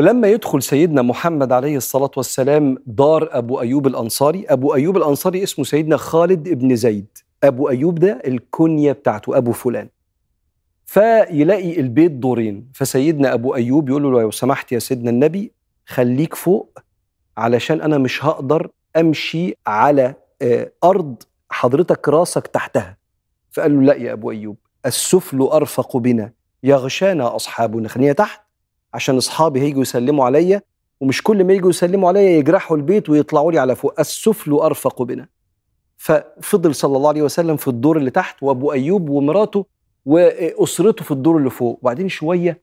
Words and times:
ولما 0.00 0.28
يدخل 0.28 0.62
سيدنا 0.62 1.02
محمد 1.02 1.52
عليه 1.52 1.76
الصلاة 1.76 2.10
والسلام 2.16 2.76
دار 2.86 3.28
أبو 3.32 3.60
أيوب 3.60 3.86
الأنصاري 3.86 4.46
أبو 4.48 4.74
أيوب 4.74 4.96
الأنصاري 4.96 5.42
اسمه 5.42 5.64
سيدنا 5.64 5.96
خالد 5.96 6.48
بن 6.48 6.76
زيد. 6.76 7.18
أبو 7.44 7.68
أيوب 7.68 7.94
ده 7.98 8.22
الكنية 8.26 8.92
بتاعته 8.92 9.36
أبو 9.36 9.52
فلان. 9.52 9.88
فيلاقي 10.86 11.80
البيت 11.80 12.10
دورين. 12.10 12.68
فسيدنا 12.74 13.34
أبو 13.34 13.54
أيوب 13.54 13.88
يقول 13.88 14.02
له 14.02 14.10
لو 14.10 14.30
سمحت 14.30 14.72
يا 14.72 14.78
سيدنا 14.78 15.10
النبي 15.10 15.52
خليك 15.86 16.34
فوق 16.34 16.78
علشان 17.36 17.80
أنا 17.80 17.98
مش 17.98 18.24
هقدر 18.24 18.70
أمشي 18.96 19.54
على 19.66 20.14
آه، 20.42 20.72
أرض 20.84 21.22
حضرتك 21.50 22.08
راسك 22.08 22.46
تحتها. 22.46 22.96
فقال 23.50 23.76
له 23.76 23.82
لا 23.82 23.94
يا 23.94 24.12
أبو 24.12 24.30
أيوب 24.30 24.56
السفل 24.86 25.42
أرفق 25.42 25.96
بنا. 25.96 26.32
يغشانا 26.62 27.36
أصحابنا. 27.36 27.88
خلينا 27.88 28.12
تحت. 28.12 28.49
عشان 28.94 29.16
أصحابي 29.16 29.60
هيجوا 29.60 29.82
يسلموا 29.82 30.24
عليا 30.24 30.62
ومش 31.00 31.22
كل 31.22 31.44
ما 31.44 31.52
يجوا 31.52 31.70
يسلموا 31.70 32.08
عليا 32.08 32.30
يجرحوا 32.30 32.76
البيت 32.76 33.08
ويطلعوا 33.10 33.52
لي 33.52 33.58
على 33.58 33.76
فوق. 33.76 34.00
السفل 34.00 34.52
أرفق 34.52 35.02
بنا. 35.02 35.28
ففضل 35.96 36.74
صلى 36.74 36.96
الله 36.96 37.08
عليه 37.08 37.22
وسلم 37.22 37.56
في 37.56 37.68
الدور 37.68 37.96
اللي 37.96 38.10
تحت 38.10 38.42
وأبو 38.42 38.72
أيوب 38.72 39.08
ومراته 39.08 39.66
وأسرته 40.06 41.04
في 41.04 41.10
الدور 41.10 41.36
اللي 41.36 41.50
فوق. 41.50 41.78
وبعدين 41.82 42.08
شوية 42.08 42.60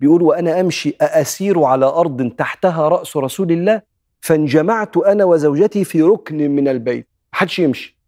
بيقول 0.00 0.22
وأنا 0.22 0.60
أمشي 0.60 0.96
أسير 1.00 1.64
على 1.64 1.86
أرض 1.86 2.30
تحتها 2.30 2.88
رأس 2.88 3.16
رسول 3.16 3.52
الله 3.52 3.82
فانجمعت 4.20 4.96
أنا 4.96 5.24
وزوجتي 5.24 5.84
في 5.84 6.02
ركن 6.02 6.50
من 6.50 6.68
البيت. 6.68 7.08
محدش 7.32 7.58
يمشي. 7.58 7.98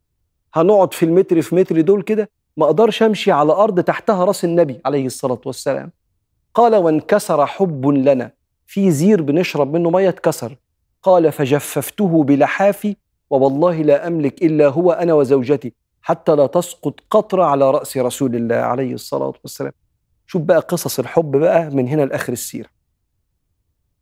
هنقعد 0.54 0.94
في 0.94 1.04
المتر 1.04 1.42
في 1.42 1.54
متر 1.54 1.80
دول 1.80 2.02
كده 2.02 2.30
ما 2.56 2.66
أقدرش 2.66 3.02
أمشي 3.02 3.32
على 3.32 3.52
أرض 3.52 3.80
تحتها 3.80 4.24
رأس 4.24 4.44
النبي 4.44 4.80
عليه 4.84 5.06
الصلاة 5.06 5.40
والسلام. 5.46 5.92
قال 6.54 6.76
وانكسر 6.76 7.46
حب 7.46 7.86
لنا. 7.86 8.32
في 8.66 8.90
زير 8.90 9.22
بنشرب 9.22 9.72
منه 9.72 9.90
مية 9.90 10.08
اتكسر 10.08 10.56
قال 11.02 11.32
فجففته 11.32 12.24
بلحافي 12.24 12.96
ووالله 13.30 13.82
لا 13.82 14.06
أملك 14.06 14.42
إلا 14.42 14.68
هو 14.68 14.92
أنا 14.92 15.14
وزوجتي 15.14 15.72
حتى 16.02 16.36
لا 16.36 16.46
تسقط 16.46 16.94
قطرة 17.10 17.44
على 17.44 17.70
رأس 17.70 17.96
رسول 17.96 18.36
الله 18.36 18.56
عليه 18.56 18.94
الصلاة 18.94 19.32
والسلام. 19.42 19.72
شوف 20.26 20.42
بقى 20.42 20.58
قصص 20.60 20.98
الحب 20.98 21.36
بقى 21.36 21.70
من 21.70 21.88
هنا 21.88 22.02
لآخر 22.02 22.32
السيرة. 22.32 22.68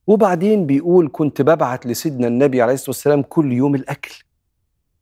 وبعدين 0.06 0.66
بيقول 0.66 1.08
كنت 1.12 1.42
ببعت 1.42 1.86
لسيدنا 1.86 2.26
النبي 2.26 2.62
عليه 2.62 2.74
الصلاة 2.74 2.90
والسلام 2.90 3.22
كل 3.22 3.52
يوم 3.52 3.74
الأكل 3.74 4.22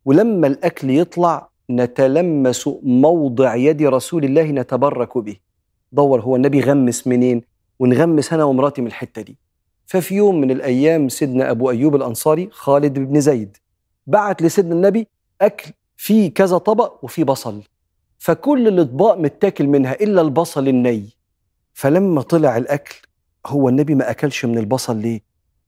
ولما 0.05 0.47
الأكل 0.47 0.89
يطلع 0.89 1.49
نتلمس 1.69 2.69
موضع 2.83 3.55
يد 3.55 3.81
رسول 3.81 4.23
الله 4.25 4.43
نتبرك 4.43 5.17
به. 5.17 5.46
دور 5.97 6.21
هو 6.21 6.35
النبي 6.35 6.61
غمس 6.61 7.07
منين؟ 7.07 7.41
ونغمس 7.79 8.33
أنا 8.33 8.43
ومراتي 8.43 8.81
من 8.81 8.87
الحتة 8.87 9.21
دي. 9.21 9.37
ففي 9.85 10.15
يوم 10.15 10.41
من 10.41 10.51
الأيام 10.51 11.09
سيدنا 11.09 11.51
أبو 11.51 11.69
أيوب 11.69 11.95
الأنصاري 11.95 12.49
خالد 12.51 12.99
بن 12.99 13.19
زيد 13.19 13.57
بعت 14.07 14.41
لسيدنا 14.41 14.75
النبي 14.75 15.07
أكل 15.41 15.71
فيه 15.97 16.33
كذا 16.33 16.57
طبق 16.57 17.03
وفيه 17.03 17.23
بصل. 17.23 17.61
فكل 18.19 18.67
الأطباق 18.67 19.17
متاكل 19.17 19.67
منها 19.67 19.93
إلا 19.93 20.21
البصل 20.21 20.67
الني. 20.67 21.09
فلما 21.73 22.21
طلع 22.21 22.57
الأكل 22.57 22.95
هو 23.45 23.69
النبي 23.69 23.95
ما 23.95 24.11
أكلش 24.11 24.45
من 24.45 24.57
البصل 24.57 24.97
ليه؟ 24.97 25.21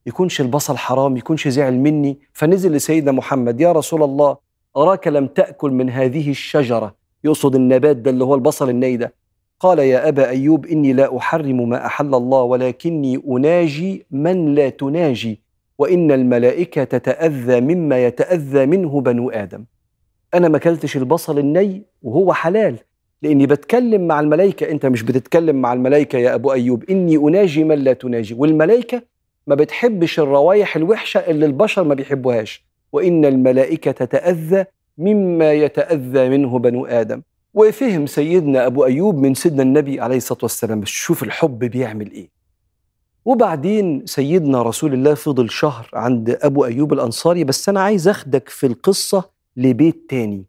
يكونش 0.05 0.41
البصل 0.41 0.77
حرام 0.77 1.17
يكونش 1.17 1.47
زعل 1.47 1.73
مني. 1.73 2.19
فنزل 2.33 2.71
لسيدنا 2.71 3.11
محمد 3.11 3.61
يا 3.61 3.71
رسول 3.71 4.03
الله 4.03 4.37
أراك 4.77 5.07
لم 5.07 5.27
تأكل 5.27 5.71
من 5.71 5.89
هذه 5.89 6.29
الشجرة؟ 6.29 6.95
يقصد 7.23 7.55
النبات 7.55 7.97
ده 7.97 8.11
اللي 8.11 8.23
هو 8.23 8.35
البصل 8.35 8.69
الني 8.69 8.97
ده. 8.97 9.18
قال 9.59 9.79
يا 9.79 10.07
أبا 10.07 10.29
أيوب 10.29 10.65
إني 10.65 10.93
لا 10.93 11.17
أحرم 11.17 11.69
ما 11.69 11.85
أحل 11.85 12.15
الله 12.15 12.41
ولكني 12.41 13.21
أناجي 13.27 14.05
من 14.11 14.55
لا 14.55 14.69
تناجي 14.69 15.41
وإن 15.77 16.11
الملائكة 16.11 16.83
تتأذى 16.83 17.61
مما 17.61 18.05
يتأذى 18.05 18.65
منه 18.65 19.01
بنو 19.01 19.29
آدم. 19.29 19.65
أنا 20.33 20.47
ما 20.47 20.57
أكلتش 20.57 20.97
البصل 20.97 21.39
الني 21.39 21.83
وهو 22.01 22.33
حلال 22.33 22.75
لإني 23.21 23.45
بتكلم 23.45 24.07
مع 24.07 24.19
الملائكة. 24.19 24.71
أنت 24.71 24.85
مش 24.85 25.03
بتتكلم 25.03 25.55
مع 25.55 25.73
الملائكة 25.73 26.17
يا 26.19 26.35
أبو 26.35 26.53
أيوب. 26.53 26.83
إني 26.89 27.17
أناجي 27.17 27.63
من 27.63 27.75
لا 27.75 27.93
تناجي. 27.93 28.33
والملائكة 28.33 29.01
ما 29.47 29.55
بتحبش 29.55 30.19
الروايح 30.19 30.75
الوحشة 30.75 31.19
اللي 31.19 31.45
البشر 31.45 31.83
ما 31.83 31.95
بيحبوهاش. 31.95 32.65
وإن 32.91 33.25
الملائكة 33.25 33.91
تتأذى 33.91 34.65
مما 34.97 35.53
يتأذى 35.53 36.29
منه 36.29 36.59
بنو 36.59 36.85
آدم. 36.85 37.21
وفهم 37.53 38.05
سيدنا 38.05 38.65
أبو 38.65 38.85
أيوب 38.85 39.15
من 39.17 39.33
سيدنا 39.33 39.63
النبي 39.63 40.01
عليه 40.01 40.17
الصلاة 40.17 40.39
والسلام 40.43 40.81
شوف 40.85 41.23
الحب 41.23 41.59
بيعمل 41.59 42.11
إيه. 42.11 42.29
وبعدين 43.25 44.05
سيدنا 44.05 44.61
رسول 44.61 44.93
الله 44.93 45.13
فضل 45.13 45.49
شهر 45.49 45.89
عند 45.93 46.37
أبو 46.41 46.65
أيوب 46.65 46.93
الأنصاري 46.93 47.43
بس 47.43 47.69
أنا 47.69 47.81
عايز 47.81 48.07
أخدك 48.07 48.49
في 48.49 48.67
القصة 48.67 49.29
لبيت 49.57 50.05
تاني. 50.09 50.45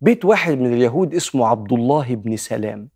بيت 0.00 0.24
واحد 0.24 0.58
من 0.58 0.72
اليهود 0.72 1.14
اسمه 1.14 1.46
عبد 1.46 1.72
الله 1.72 2.14
بن 2.14 2.36
سلام. 2.36 2.88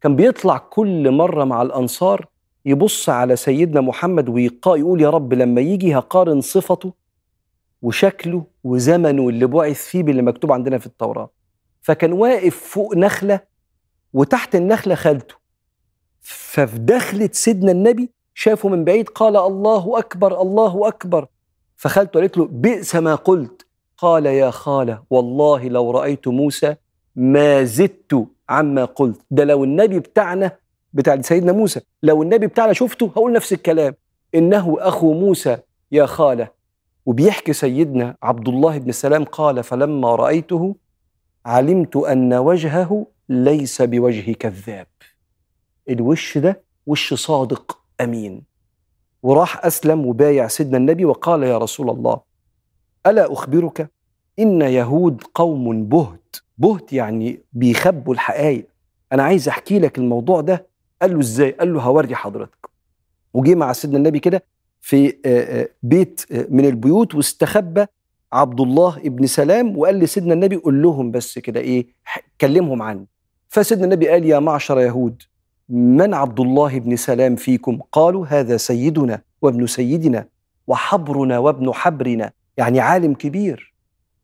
كان 0.00 0.16
بيطلع 0.16 0.58
كل 0.58 1.10
مرة 1.10 1.44
مع 1.44 1.62
الأنصار 1.62 2.26
يبص 2.66 3.08
على 3.08 3.36
سيدنا 3.36 3.80
محمد 3.80 4.28
ويقول 4.28 5.00
يا 5.00 5.10
رب 5.10 5.32
لما 5.34 5.60
يجي 5.60 5.98
هقارن 5.98 6.40
صفته 6.40 6.92
وشكله 7.82 8.44
وزمنه 8.64 9.28
اللي 9.28 9.46
بعث 9.46 9.84
فيه 9.86 10.02
باللي 10.02 10.22
مكتوب 10.22 10.52
عندنا 10.52 10.78
في 10.78 10.86
التوراة. 10.86 11.30
فكان 11.84 12.12
واقف 12.12 12.56
فوق 12.56 12.96
نخلة 12.96 13.40
وتحت 14.12 14.54
النخلة 14.54 14.94
خالته. 14.94 15.34
ففي 16.20 16.78
دخلة 16.78 17.30
سيدنا 17.32 17.72
النبي 17.72 18.10
شافه 18.34 18.68
من 18.68 18.84
بعيد 18.84 19.08
قال 19.08 19.36
الله 19.36 19.98
أكبر 19.98 20.42
الله 20.42 20.88
أكبر. 20.88 21.26
فخالته 21.76 22.20
قالت 22.20 22.38
له 22.38 22.48
بئس 22.50 22.96
ما 22.96 23.14
قلت. 23.14 23.66
قال 23.98 24.26
يا 24.26 24.50
خالة 24.50 25.02
والله 25.10 25.68
لو 25.68 25.90
رأيت 25.90 26.28
موسى 26.28 26.74
ما 27.16 27.64
زدت 27.64 28.26
عما 28.48 28.84
قلت. 28.84 29.20
ده 29.30 29.44
لو 29.44 29.64
النبي 29.64 29.98
بتاعنا 29.98 30.56
بتاع 30.92 31.20
سيدنا 31.20 31.52
موسى 31.52 31.80
لو 32.02 32.22
النبي 32.22 32.46
بتاعنا 32.46 32.72
شفته 32.72 33.06
هقول 33.06 33.32
نفس 33.32 33.52
الكلام. 33.52 33.94
إنه 34.34 34.76
أخو 34.80 35.12
موسى 35.12 35.58
يا 35.92 36.06
خالة. 36.06 36.48
وبيحكي 37.06 37.52
سيدنا 37.52 38.16
عبد 38.22 38.48
الله 38.48 38.78
بن 38.78 38.92
سلام 38.92 39.24
قال 39.24 39.62
فلما 39.62 40.14
رأيته 40.14 40.76
علمت 41.46 41.96
أن 41.96 42.34
وجهه 42.34 43.06
ليس 43.28 43.82
بوجه 43.82 44.32
كذاب. 44.32 44.86
الوش 45.88 46.38
ده 46.38 46.62
وش 46.86 47.14
صادق 47.14 47.78
أمين. 48.00 48.42
وراح 49.22 49.66
أسلم 49.66 50.06
وبايع 50.06 50.48
سيدنا 50.48 50.76
النبي 50.76 51.04
وقال 51.04 51.42
يا 51.42 51.58
رسول 51.58 51.90
الله 51.90 52.20
ألا 53.06 53.32
أخبرك 53.32 53.90
إن 54.38 54.62
يهود 54.62 55.22
قوم 55.34 55.84
بهت. 55.84 56.36
بهت 56.58 56.92
يعني 56.92 57.40
بيخبوا 57.52 58.14
الحقائق. 58.14 58.66
أنا 59.12 59.22
عايز 59.22 59.48
أحكي 59.48 59.78
لك 59.78 59.98
الموضوع 59.98 60.40
ده. 60.40 60.66
قال 61.02 61.12
له 61.14 61.20
إزاي؟ 61.20 61.50
قال 61.50 61.74
له 61.74 61.82
هوري 61.82 62.14
حضرتك. 62.14 62.68
وجي 63.34 63.54
مع 63.54 63.72
سيدنا 63.72 63.98
النبي 63.98 64.20
كده 64.20 64.44
في 64.80 65.16
بيت 65.82 66.20
من 66.50 66.64
البيوت 66.64 67.14
واستخبى 67.14 67.86
عبد 68.34 68.60
الله 68.60 68.96
ابن 68.96 69.26
سلام 69.26 69.78
وقال 69.78 69.98
لسيدنا 69.98 70.34
النبي 70.34 70.56
قول 70.56 70.82
لهم 70.82 71.10
بس 71.10 71.38
كده 71.38 71.60
إيه 71.60 71.86
كلمهم 72.40 72.82
عني. 72.82 73.06
فسيدنا 73.48 73.84
النبي 73.84 74.08
قال 74.08 74.24
يا 74.24 74.38
معشر 74.38 74.80
يهود 74.80 75.22
من 75.68 76.14
عبد 76.14 76.40
الله 76.40 76.78
بن 76.78 76.96
سلام 76.96 77.36
فيكم؟ 77.36 77.78
قالوا 77.92 78.26
هذا 78.26 78.56
سيدنا 78.56 79.20
وابن 79.42 79.66
سيدنا 79.66 80.26
وحبرنا 80.66 81.38
وابن 81.38 81.72
حبرنا 81.74 82.32
يعني 82.56 82.80
عالم 82.80 83.14
كبير. 83.14 83.74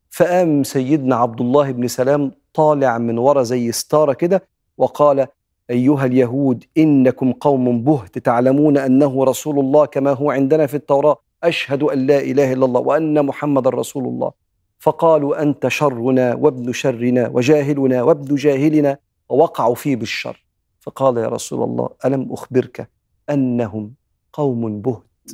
فقام 0.09 0.63
سيدنا 0.63 1.15
عبد 1.15 1.41
الله 1.41 1.71
بن 1.71 1.87
سلام 1.87 2.31
طالع 2.53 2.97
من 2.97 3.17
ورا 3.17 3.43
زي 3.43 3.71
ستارة 3.71 4.13
كده 4.13 4.43
وقال 4.77 5.27
أيها 5.69 6.05
اليهود 6.05 6.63
إنكم 6.77 7.31
قوم 7.31 7.83
بهت 7.83 8.17
تعلمون 8.17 8.77
أنه 8.77 9.23
رسول 9.23 9.59
الله 9.59 9.85
كما 9.85 10.11
هو 10.11 10.31
عندنا 10.31 10.65
في 10.65 10.73
التوراة. 10.73 11.17
أشهد 11.43 11.83
أن 11.83 12.07
لا 12.07 12.19
إله 12.19 12.53
إلا 12.53 12.65
الله 12.65 12.81
وأن 12.81 13.25
محمد 13.25 13.67
رسول 13.67 14.05
الله. 14.05 14.31
فقالوا 14.79 15.41
أنت 15.41 15.67
شرنا 15.67 16.35
وابن 16.35 16.71
شرنا 16.71 17.29
وجاهلنا 17.29 18.03
وابن 18.03 18.35
جاهلنا 18.35 18.97
ووقعوا 19.29 19.75
فيه 19.75 19.95
بالشر. 19.95 20.45
فقال 20.79 21.17
يا 21.17 21.27
رسول 21.27 21.63
الله 21.63 21.89
ألم 22.05 22.33
أخبرك 22.33 22.89
أنهم 23.29 23.93
قوم 24.33 24.81
بهت؟ 24.81 25.31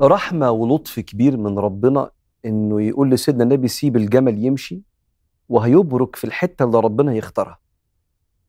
رحمة 0.00 0.50
ولطف 0.50 1.00
كبير 1.00 1.36
من 1.36 1.58
ربنا 1.58 2.10
إنه 2.44 2.82
يقول 2.82 3.10
لسيدنا 3.10 3.44
النبي 3.44 3.68
سيب 3.68 3.96
الجمل 3.96 4.44
يمشي 4.44 4.82
وهيبرك 5.48 6.16
في 6.16 6.24
الحتة 6.24 6.64
اللي 6.64 6.80
ربنا 6.80 7.14
يختارها. 7.14 7.58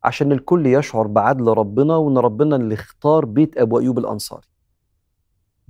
عشان 0.03 0.31
الكل 0.31 0.65
يشعر 0.65 1.07
بعدل 1.07 1.47
ربنا 1.47 1.95
وإن 1.95 2.17
ربنا 2.17 2.55
اللي 2.55 2.73
اختار 2.73 3.25
بيت 3.25 3.57
أبو 3.57 3.79
أيوب 3.79 3.99
الأنصاري. 3.99 4.47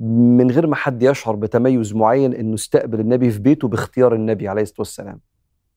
من 0.03 0.51
غير 0.51 0.67
ما 0.67 0.75
حد 0.75 1.03
يشعر 1.03 1.35
بتميز 1.35 1.95
معين 1.95 2.33
إنه 2.33 2.53
استقبل 2.53 2.99
النبي 2.99 3.31
في 3.31 3.39
بيته 3.39 3.67
باختيار 3.67 4.15
النبي 4.15 4.47
عليه 4.47 4.61
الصلاة 4.61 4.79
والسلام. 4.79 5.19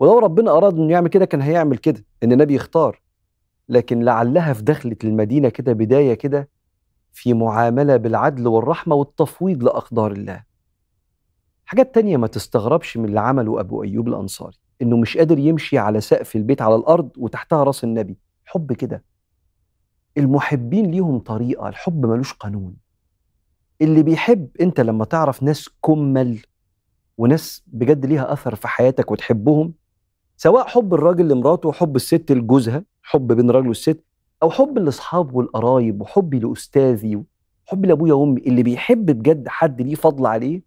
ولو 0.01 0.19
ربنا 0.19 0.51
أراد 0.51 0.75
إنه 0.75 0.93
يعمل 0.93 1.09
كده 1.09 1.25
كان 1.25 1.41
هيعمل 1.41 1.77
كده 1.79 2.05
إن 2.23 2.33
النبي 2.33 2.55
يختار. 2.55 3.03
لكن 3.69 4.03
لعلها 4.03 4.53
في 4.53 4.63
دخلة 4.63 4.97
المدينة 5.05 5.49
كده 5.49 5.73
بداية 5.73 6.15
كده 6.15 6.49
في 7.13 7.35
معاملة 7.35 7.97
بالعدل 7.97 8.47
والرحمة 8.49 8.95
والتفويض 8.95 9.65
لأقدار 9.65 10.13
الله. 10.13 10.45
حاجات 11.65 11.95
تانية 11.95 12.17
ما 12.17 12.27
تستغربش 12.27 12.97
من 12.97 13.05
اللي 13.05 13.21
عمله 13.21 13.61
أبو 13.61 13.83
أيوب 13.83 14.09
الأنصاري 14.09 14.57
إنه 14.83 14.97
مش 14.97 15.17
قادر 15.17 15.39
يمشي 15.39 15.79
على 15.79 16.01
سقف 16.01 16.37
البيت 16.37 16.63
على 16.63 16.75
الأرض 16.75 17.11
وتحتها 17.19 17.65
رأس 17.65 17.85
النبي. 17.85 18.19
حب 18.45 18.73
كده. 18.73 19.05
المحبين 20.19 20.91
ليهم 20.91 21.19
طريقة 21.19 21.69
الحب 21.69 22.07
ملوش 22.07 22.33
قانون. 22.33 22.86
اللي 23.83 24.03
بيحب 24.03 24.49
انت 24.61 24.81
لما 24.81 25.05
تعرف 25.05 25.43
ناس 25.43 25.69
كمل 25.85 26.39
وناس 27.19 27.63
بجد 27.67 28.07
ليها 28.07 28.33
أثر 28.33 28.55
في 28.55 28.69
حياتك 28.69 29.11
وتحبهم 29.11 29.73
سواء 30.37 30.67
حب 30.67 30.95
الراجل 30.95 31.29
لمراته 31.29 31.69
وحب 31.69 31.97
الست 31.97 32.33
لجوزها 32.33 32.85
حب 33.03 33.33
بين 33.33 33.51
الراجل 33.51 33.69
والست 33.69 34.05
أو 34.43 34.51
حب 34.51 34.79
الاصحاب 34.79 35.35
والقرايب 35.35 36.01
وحبي 36.03 36.39
لأستاذي 36.39 37.23
وحبي 37.67 37.89
لأبويا 37.89 38.13
وأمي 38.15 38.41
اللي 38.41 38.63
بيحب 38.63 39.07
بجد 39.07 39.49
حد 39.49 39.83
ليه 39.83 39.95
فضل 39.95 40.27
عليه 40.27 40.63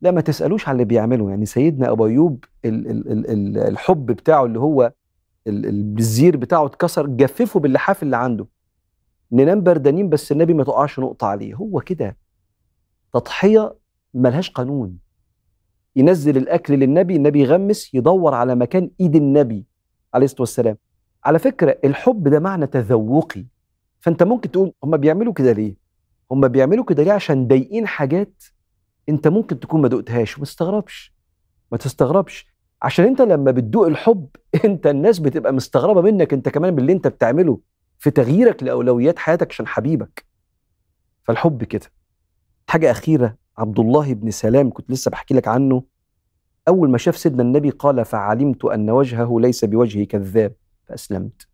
لا 0.00 0.10
ما 0.10 0.20
تسألوش 0.20 0.68
على 0.68 0.74
اللي 0.74 0.84
بيعمله. 0.84 1.30
يعني 1.30 1.46
سيدنا 1.46 1.90
أبو 1.90 2.06
أيوب 2.06 2.44
ال 2.64 2.90
ال 2.90 3.30
ال 3.30 3.58
الحب 3.58 4.06
بتاعه 4.06 4.44
اللي 4.44 4.58
هو 4.58 4.92
الزير 5.48 6.36
بتاعه 6.36 6.66
اتكسر 6.66 7.06
جففه 7.06 7.60
باللحاف 7.60 8.02
اللي 8.02 8.16
عنده. 8.16 8.46
ننام 9.32 9.60
بردانين 9.62 10.08
بس 10.08 10.32
النبي 10.32 10.54
ما 10.54 10.64
تقعش 10.64 10.98
نقطة 10.98 11.26
عليه. 11.26 11.54
هو 11.54 11.80
كده. 11.80 12.16
تضحية 13.12 13.74
ملهاش 14.14 14.50
قانون. 14.50 14.98
ينزل 15.96 16.36
الأكل 16.36 16.74
للنبي 16.74 17.16
النبي 17.16 17.40
يغمس 17.40 17.94
يدور 17.94 18.34
على 18.34 18.54
مكان 18.54 18.90
إيد 19.00 19.16
النبي 19.16 19.66
عليه 20.14 20.24
الصلاة 20.24 20.42
والسلام. 20.42 20.76
على 21.24 21.38
فكرة 21.38 21.78
الحب 21.84 22.28
ده 22.28 22.40
معنى 22.40 22.66
تذوقي. 22.66 23.44
فأنت 24.00 24.22
ممكن 24.22 24.50
تقول 24.50 24.72
هم 24.84 24.96
بيعملوا 24.96 25.32
كده 25.32 25.52
ليه؟ 25.52 25.76
هم 26.30 26.48
بيعملوا 26.48 26.84
كده 26.84 27.02
ليه؟ 27.02 27.12
عشان 27.12 27.46
ضايقين 27.48 27.86
حاجات 27.86 28.44
أنت 29.08 29.28
ممكن 29.28 29.60
تكون 29.60 29.80
ما 29.82 29.88
دقتهاش 29.88 30.36
وما 30.36 30.44
تستغربش. 30.46 31.14
ما 31.72 31.78
تستغربش. 31.78 32.46
عشان 32.82 33.04
أنت 33.04 33.22
لما 33.22 33.50
بتدوق 33.50 33.86
الحب 33.86 34.28
أنت 34.64 34.86
الناس 34.86 35.18
بتبقى 35.18 35.52
مستغربة 35.52 36.00
منك 36.00 36.32
أنت 36.32 36.48
كمان 36.48 36.74
باللي 36.74 36.92
أنت 36.92 37.06
بتعمله. 37.08 37.60
في 37.98 38.10
تغييرك 38.10 38.62
لأولويات 38.62 39.18
حياتك 39.18 39.50
عشان 39.50 39.66
حبيبك. 39.66 40.24
فالحب 41.24 41.64
كده. 41.64 41.86
حاجة 42.68 42.90
أخيرة 42.90 43.36
عبد 43.58 43.78
الله 43.78 44.14
بن 44.14 44.30
سلام 44.30 44.70
كنت 44.70 44.90
لسه 44.90 45.10
بحكي 45.10 45.34
لك 45.34 45.48
عنه. 45.48 45.82
أول 46.68 46.90
ما 46.90 46.98
شاف 46.98 47.16
سيدنا 47.16 47.42
النبي 47.42 47.70
قال 47.70 48.04
فعلمت 48.04 48.64
أن 48.64 48.90
وجهه 48.90 49.40
ليس 49.40 49.64
بوجه 49.64 50.04
كذاب. 50.04 50.52
فأسلمت. 50.84 51.48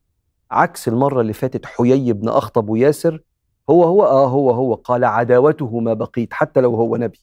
عكس 0.50 0.88
المرة 0.88 1.20
اللي 1.20 1.32
فاتت 1.32 1.66
حيي 1.66 2.12
بن 2.12 2.28
أخطب 2.28 2.68
وياسر 2.68 3.22
هو 3.70 3.84
هو 3.84 4.04
آه 4.04 4.26
هو 4.28 4.50
هو 4.50 4.74
قال 4.74 5.04
عداوته 5.04 5.80
ما 5.80 5.94
بقيت 5.94 6.32
حتى 6.32 6.60
لو 6.60 6.74
هو 6.74 6.96
نبي. 6.96 7.18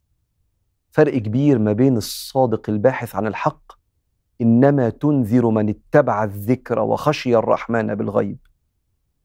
فرق 0.91 1.17
كبير 1.17 1.59
ما 1.59 1.73
بين 1.73 1.97
الصادق 1.97 2.69
الباحث 2.69 3.15
عن 3.15 3.27
الحق 3.27 3.71
إنما 4.41 4.89
تنذر 4.89 5.49
من 5.49 5.69
اتبع 5.69 6.23
الذكر 6.23 6.79
وخشي 6.79 7.35
الرحمن 7.35 7.95
بالغيب. 7.95 8.37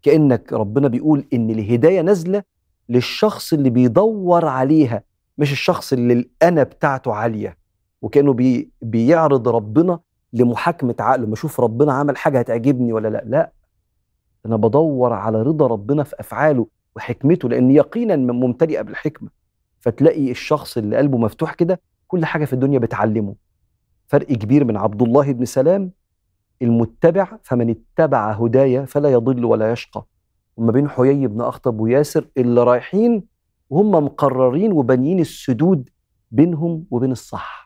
كأنك 0.03 0.53
ربنا 0.53 0.89
بيقول 0.89 1.25
إن 1.33 1.51
الهداية 1.51 2.01
نازلة 2.01 2.43
للشخص 2.89 3.53
اللي 3.53 3.71
بيدور 3.71 4.45
عليها 4.45 5.03
مش 5.39 5.53
الشخص 5.53 5.93
اللي 5.93 6.13
الأنا 6.13 6.63
بتاعته 6.63 7.15
عالية. 7.15 7.57
وكأنه 8.03 8.33
بي 8.33 8.71
بيعرض 8.83 9.49
ربنا 9.49 10.01
لمحاكمة 10.33 10.95
عقله. 11.01 11.27
ما 11.27 11.35
أشوف 11.35 11.61
ربنا 11.61 11.93
عمل 11.93 12.17
حاجة 12.17 12.39
هتعجبني 12.39 12.93
ولا 12.93 13.09
لأ؟ 13.09 13.23
لأ. 13.27 13.53
أنا 14.47 14.57
بدور 14.57 15.13
على 15.13 15.43
رضا 15.43 15.67
ربنا 15.67 16.03
في 16.05 16.17
أفعاله 16.21 16.67
وحكمته 16.97 17.49
لأن 17.49 17.71
يقينا 17.71 18.17
ممتلئة 18.17 18.83
بالحكمة. 18.83 19.29
فتلاقي 19.81 20.31
الشخص 20.31 20.77
اللي 20.79 20.97
قلبه 20.97 21.19
مفتوح 21.19 21.55
كده 21.55 21.81
كل 22.09 22.25
حاجة 22.25 22.45
في 22.45 22.53
الدنيا 22.53 22.79
بتعلمه. 22.79 23.35
فرق 24.07 24.27
كبير 24.27 24.65
من 24.65 24.77
عبد 24.77 25.03
الله 25.03 25.33
بن 25.33 25.45
سلام 25.45 25.91
المتبع 26.63 27.39
فمن 27.43 27.71
اتبع 27.71 28.33
هدايا 28.33 28.85
فلا 28.85 29.09
يضل 29.09 29.45
ولا 29.45 29.73
يشقى. 29.73 30.05
وما 30.57 30.73
بين 30.73 30.89
حيي 30.89 31.27
بن 31.27 31.41
أخطب 31.41 31.81
وياسر 31.81 32.29
اللي 32.37 32.63
رايحين 32.63 33.23
وهم 33.71 33.91
مقررين 33.91 34.73
وبانيين 34.73 35.21
السدود 35.21 35.91
بينهم 36.31 36.87
وبين 36.91 37.13
الصح. 37.13 37.66